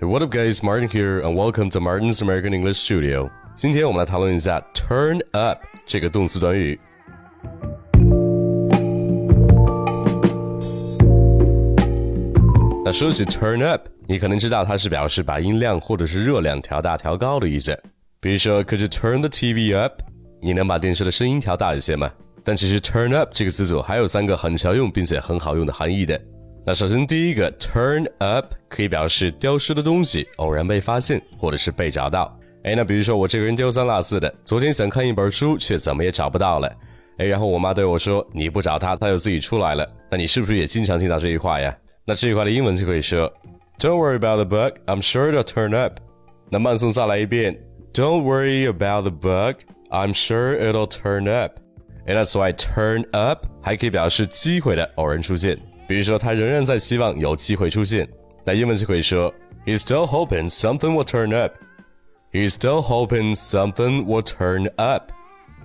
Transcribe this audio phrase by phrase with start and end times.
[0.00, 0.62] Hey, what up, guys?
[0.62, 3.28] Martin here, and welcome to Martin's American English Studio.
[3.52, 6.78] 今天我们来讨论一下 turn up 这个动词短语。
[12.84, 17.76] 那说起 turn up，你可能知道它是表示把音量或者是热量调大调高的意思。
[18.20, 20.00] 比如说，Could you turn the TV up？
[20.40, 22.08] 你能把电视的声音调大一些吗？
[22.44, 26.16] 但其实 turn up 这个词组还有三个很常用并且很好用的含义的。
[26.68, 32.38] 那首先第一个 turn up 可以表示丢失的东西偶然被发现或者是被找到。
[32.62, 36.70] 哎，那比如说我这个人丢三落四的，昨天想看一本书却怎么也找不到了。
[37.16, 41.74] 哎，然后我妈对我说：“你不找他，他就自己出来了。”那你是不是也经常听到这句话呀？
[42.04, 43.32] 那这句话的英文就可以说
[43.78, 45.94] ：“Don't worry about the book, I'm sure it'll turn up。”
[46.52, 47.58] 那慢速再来一遍
[47.94, 49.54] ：“Don't worry about the book,
[49.88, 51.60] I'm sure it'll turn up。”
[52.06, 55.58] And that's why turn up 还可以表示机会的偶然出现。
[55.88, 58.06] 比如说，他仍然在希望有机会出现。
[58.44, 61.54] 那英文就可以说：“He's still hoping something will turn up。”
[62.30, 65.10] He's still hoping something will turn up。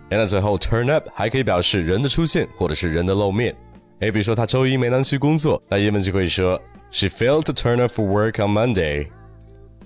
[0.09, 3.53] 那最后 turn up 还可以表示人的出现或者是人的露面。
[4.00, 6.59] 哎，比如说他周一没能去工作，那英文就可以说
[6.90, 9.08] She failed to turn up for work on Monday.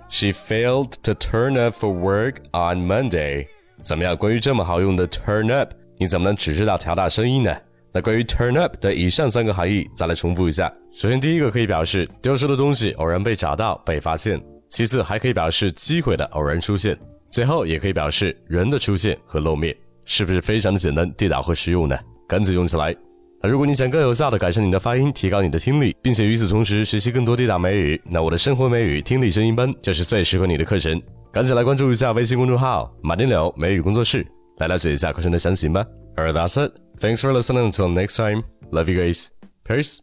[0.09, 3.47] She failed to turn up for work on Monday.
[3.81, 4.15] 怎么样？
[4.15, 7.55] 关于这么好用的 turn up，你怎么能只知道调大声音呢？
[7.97, 10.71] 那关于 turn up 的以上三个含义，再来重复一下。
[10.93, 14.37] 首先，第一个可以表示丢失的东西偶然被找到、被发现；
[14.69, 16.93] 其次，还可以表示机会的偶然出现；
[17.31, 19.75] 最后，也可以表示人的出现和露面。
[20.05, 21.97] 是不是非常的简单、地道和实用呢？
[22.27, 22.95] 赶紧用起来！
[23.41, 31.01] 那如果你想更有效的改善你的发音，提高你的听力，并且与此同时学习更多地道美语，那我的生活美语听力声音班就是最适合你的课程。
[31.33, 34.23] 赶紧来关注一下微信公众号“马丁柳美语工作室”，
[34.59, 35.83] 来了解一下课程的详情吧。
[36.17, 36.77] Alright, that's it.
[36.97, 37.65] Thanks for listening.
[37.65, 39.31] Until next time, love you guys.
[39.63, 40.01] Peace.